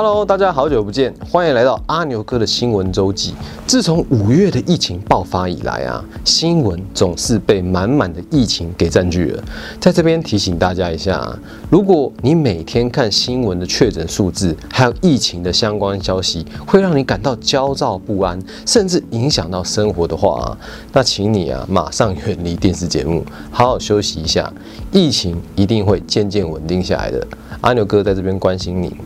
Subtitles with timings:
[0.00, 3.34] Hello，大家好久不见，欢迎来到阿牛哥的新闻周记。
[3.66, 9.42] 自从五月的疫情爆发以来啊，新闻总是被满满的疫情给占据了。
[9.80, 11.36] 在这边提醒大家一下啊，
[11.68, 20.56] 如果你每天看新闻的确诊数字，还有疫情的相关消息，会让你感到焦躁不安，甚至影响到生活的话啊，
[20.92, 24.52] 那请你啊马上远离电视节目，好好休息一下。
[24.92, 27.26] 疫情一定会渐渐稳定下来的。
[27.62, 28.96] 阿牛哥在这边关心你。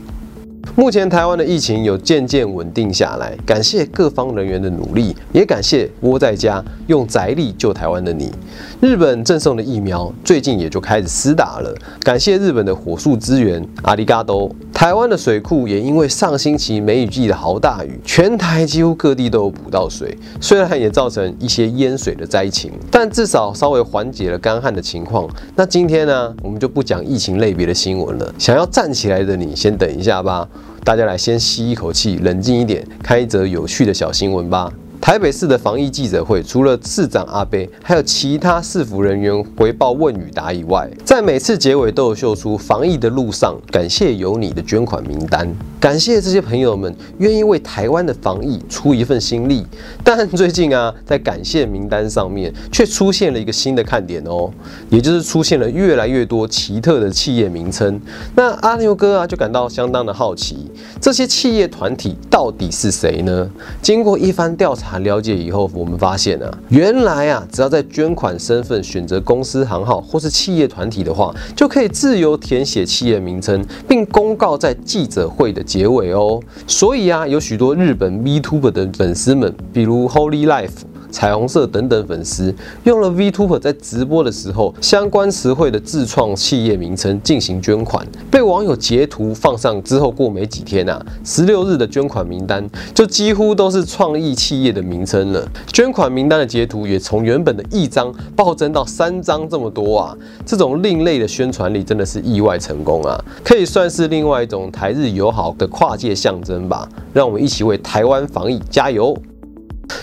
[0.74, 8.32] 目前台湾的疫情有渐渐稳定下来，感谢各方人员的努力，也感谢窝在家用宅力救台湾的你。
[8.80, 14.50] 日本赠送的疫苗最近也就开始施打了，感谢日本的火速支援，阿里嘎多。
[14.82, 25.30] 台湾的水库也因为上星期梅雨季的豪大雨，全台几乎各地都有补到水，虽然也造成一些淹水的灾情，但至少稍微缓解了干旱的情况。
[25.54, 28.34] 那今天呢，我们就不讲疫情类别的新闻了。
[28.36, 30.48] 想要站起来的你，先等一下吧。
[30.82, 34.68] 大家来先吸一口气，冷静一点，看一则有趣的小新闻吧。
[35.02, 49.66] 台北市的防疫记者会，除了市长阿贝，还有其他市府人员回报问与答以外，在每次结尾都有秀出防疫的路上，感谢有你的捐款名单，感谢这些朋友们愿意为台湾的防疫出一份心力。
[50.04, 54.48] 但最近啊，在感谢名单上面，却出现了一个新的看点哦，
[54.88, 58.00] 也就是出现了越来越多奇特的企业名称。
[58.36, 63.50] 那阿牛哥啊，就感到相当的好奇，这些企业团体到底是谁呢？
[63.82, 64.91] 经过一番调查。
[65.00, 76.40] 了解以后，我们发现啊，原来啊，只要在捐款身份选择公司行号或是企业团体的话，就可以自由填写企业名称，并公告在记者会的结尾哦。
[76.66, 80.70] 所以啊，有许多日本 Vtuber 的粉丝们，比如 Holy Life。
[81.12, 82.52] 彩虹色等等粉丝
[82.84, 95.46] 用了 Vtuber 在直播的时候相关词汇的自创企业名称进行捐款，被网友截图放上之后，过没几天啊，十六日的捐款名单就几乎都是创意企业的名称了。
[95.72, 100.16] 捐款名单的截图也从原本的一张暴增到三张这么多啊！
[100.46, 106.88] 这种另类的宣传力真的是意外成功啊，可以算是另外一种台日友好的跨界象征吧。
[107.12, 109.16] 让我们一起为台湾防疫加油！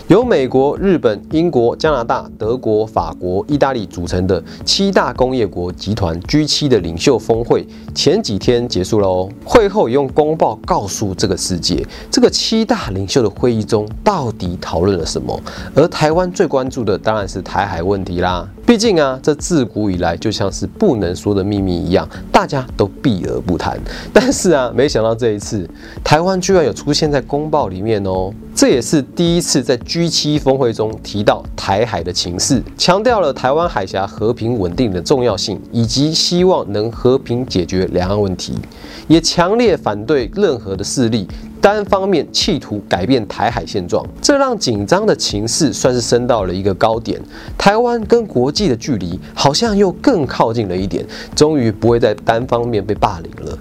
[0.09, 9.29] 由美国、日本、英国、加拿大、德国、法国、意大利组成的七大工业国集团 G7 的领袖峰会前几天结束了哦。
[9.45, 15.39] 会后也用公报告诉这个世界，这个七大领袖的会议中到底讨论了什么？
[15.75, 18.49] 而台湾最关注的当然是台海问题啦。
[18.69, 23.79] 毕竟啊，这自古以来就像是不能说的秘密一样，大家都避而不谈。
[24.13, 25.67] 但是啊，没想到这一次，
[26.03, 28.31] 台湾居然有出现在公报里面哦。
[28.53, 38.53] 这也是第一次在 G7 峰会中提到台海的情势，强调了台湾海峡和平稳定的重要性，以及希望能和平解决两岸问题，
[39.07, 41.27] 也强烈反对任何的势力
[41.61, 44.05] 单方面企图改变台海现状。
[44.21, 47.19] 这让紧张的情势算是升到了一个高点，
[47.57, 51.05] 台湾跟国际的距离好像又更靠近了一点，
[51.35, 53.57] 终于不会再单方面被霸凌了。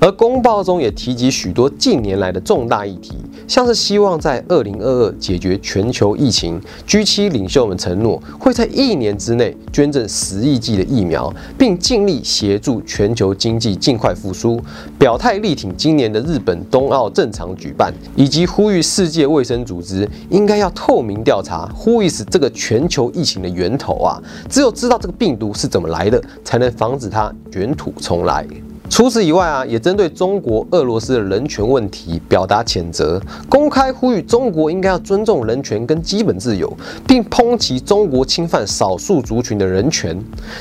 [0.00, 14.60] 而公报中也提及许多近年来的重大议题，像是希望在二零二二解决全球疫情，G7 领袖们承诺会在一年之内捐赠十亿剂的疫苗，并尽力协助全球经济尽快复苏，
[14.98, 24.22] 表态力挺今年的日本冬奥正常举办，以及呼吁世界卫生组织应该要透明调查，呼吁死这个全球疫情的源头啊！
[24.48, 28.46] 只有知道这个病毒是怎么来的，才能防止它卷土重来。
[28.90, 36.72] 除此以外啊，也针对中国、俄罗斯的人权问题表达谴责，公开呼吁中国应该要尊重人权跟基本自由，
[37.06, 40.16] 并抨击中国侵犯少数族群的人权，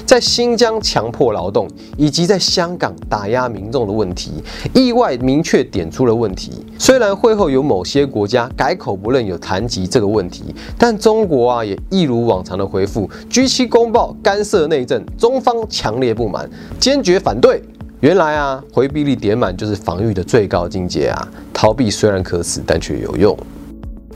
[0.06, 4.32] 在新疆强迫劳动以及在香港打压民众的问题，
[4.74, 6.66] 意外明确点出了问题。
[6.80, 16.50] 虽然会后有某些国家改口不认有谈及这个问题，但中国啊也一如往常的回复：G7 公报干涉内政，中方强烈不满，
[16.80, 17.62] 坚决反对。
[18.04, 21.26] 原来啊，回避力点满就是防御的最高境界啊！
[21.54, 23.34] 逃避虽然可耻，但却有用。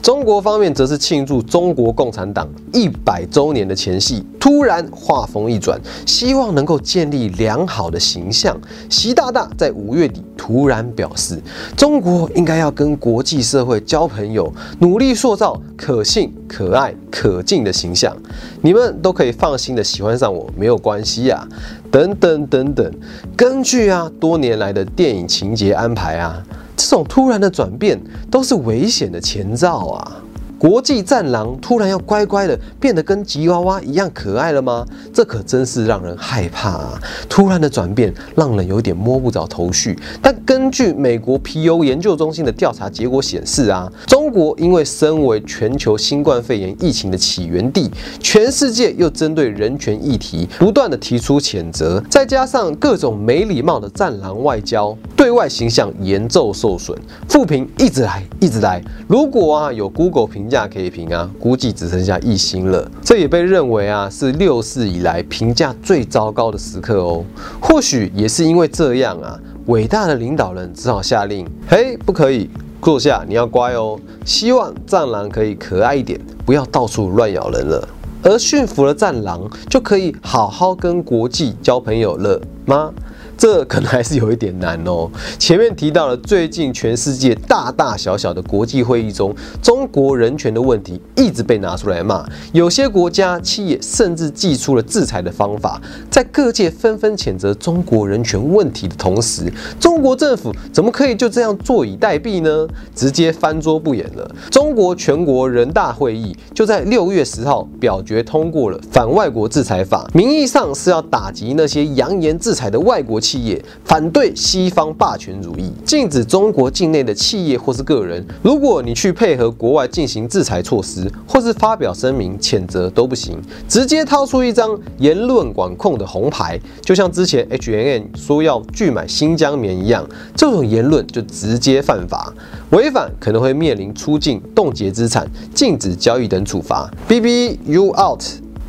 [0.02, 8.58] 中国方面则是庆祝中国共产党一百周年的前夕，突然话锋一转，希望能够建立良好的形象。
[8.90, 11.38] 习大大在五月底突然表示，
[11.76, 18.16] 中国应该要跟国际社会交朋友，努力塑造可信、可爱、可敬的形象。
[18.62, 21.46] 你们都可以放心的喜欢上我，没有关系呀。
[21.92, 22.94] 等等等等，
[23.36, 26.44] 根据啊多年来的电影情节安排啊，
[26.78, 28.00] 这种突然的转变
[28.32, 30.24] 都是危险的前兆啊。
[30.58, 34.84] 国际战狼突然要乖乖的变得跟吉娃娃一样可爱了吗？
[35.14, 37.00] 这可真是让人害怕啊！
[37.30, 39.96] 突然的转变让人有点摸不着头绪。
[40.20, 56.98] 但根据美国皮尤研究中心的调查结果显示啊，中国因为身为全球新冠肺炎疫情的起源地，全世界又针对人权议题不断的提出谴责，再加上各种没礼貌的战狼外交，对外形象严重受损，
[57.30, 58.82] 负评一直来一直来。
[59.08, 60.47] 如果啊有 Google 评。
[60.48, 62.90] 评价可以评啊，估计只剩下一星了。
[63.04, 67.22] 这也被认为啊是六四以来评价最糟糕的时刻哦。
[67.60, 72.50] 或许也是因为这样啊，伟大的领导人只好下令：嘿，不可以
[72.82, 74.00] 坐下，你要乖哦。
[74.24, 77.86] 希望战狼可以可爱一点，不要到处乱咬人了。
[78.24, 82.90] 而驯服了战狼，就可以好好跟国际交朋友了吗？
[83.38, 85.08] 这可能还是有一点难哦。
[85.38, 92.28] 前面提到了，最近全世界大大小小的国际会议中，中国人权的问题一直被拿出来骂。
[92.52, 95.80] 有些国家企业甚至祭出了制裁的方法，
[96.10, 102.68] 在各界纷纷谴责中国人权问题的同时，中国政府怎么可以就这样坐以待毙呢？
[102.96, 104.36] 直接翻桌不演了。
[104.50, 113.22] 中国全国人大会议就在六月十号表决通过了反外国制裁法，名义上是要打击那些扬言制裁的外国。
[113.28, 123.38] 企业反对西方霸权主义，禁止中国境内的企业或是个人，如果你去配合国外进行制裁措施，或是发表声明谴责都不行，
[123.68, 132.34] 直接掏出一张言论管控的红牌，就像之前 H N N 说要拒买新疆棉一样，这种言论就直接犯法，
[132.70, 136.90] 违反可能会面临出境、冻结资产、禁止交易等处罚。
[137.10, 138.24] B B you out。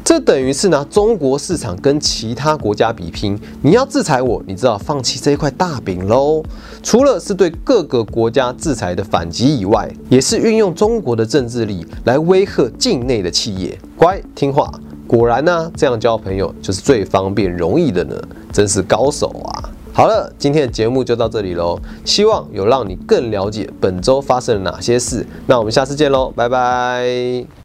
[0.09, 6.43] 这等于是拿中国市场跟其他国家比拼，你要制裁我，你知道放弃这一块大饼喽。
[6.83, 13.79] 除了是对各个国家制裁的反击以外，也是运用中国的政治力来威吓境内的企业。
[13.99, 14.73] 乖，听话，
[15.07, 18.17] 果然呢，这样交朋友就是最方便容易的呢，
[18.51, 19.69] 真是高手啊！
[19.93, 25.27] 好了，今天的节目就到这里喽，希望有让你更了解本周发生了哪些事。
[25.47, 27.49] 那我们下次见喽，拜拜。